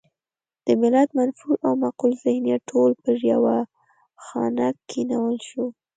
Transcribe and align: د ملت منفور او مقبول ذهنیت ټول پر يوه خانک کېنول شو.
د 0.65 0.67
ملت 0.81 1.09
منفور 1.17 1.55
او 1.65 1.71
مقبول 1.83 2.11
ذهنیت 2.23 2.61
ټول 2.71 2.91
پر 3.03 3.15
يوه 3.31 3.57
خانک 4.25 4.75
کېنول 4.91 5.35
شو. 5.47 5.65